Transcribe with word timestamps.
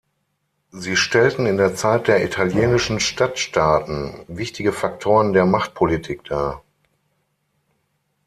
Sie 0.71 0.97
stellten 0.97 1.45
in 1.45 1.57
der 1.57 1.75
Zeit 1.75 2.07
der 2.07 2.25
italienischen 2.25 2.99
Stadtstaaten 2.99 4.15
wichtige 4.27 4.73
Faktoren 4.73 5.31
der 5.31 5.45
Machtpolitik 5.45 6.23
dar. 6.23 6.63